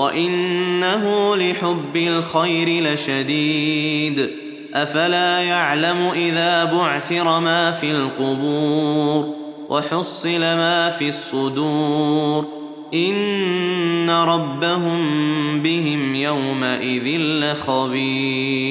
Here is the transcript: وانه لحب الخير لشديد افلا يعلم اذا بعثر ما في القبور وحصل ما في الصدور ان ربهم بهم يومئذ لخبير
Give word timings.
وانه 0.00 1.36
لحب 1.36 1.96
الخير 1.96 2.82
لشديد 2.84 4.30
افلا 4.74 5.40
يعلم 5.40 6.10
اذا 6.14 6.64
بعثر 6.64 7.40
ما 7.40 7.70
في 7.70 7.90
القبور 7.90 9.34
وحصل 9.68 10.40
ما 10.40 10.90
في 10.90 11.08
الصدور 11.08 12.48
ان 12.94 14.10
ربهم 14.10 15.00
بهم 15.62 16.14
يومئذ 16.14 17.20
لخبير 17.20 18.70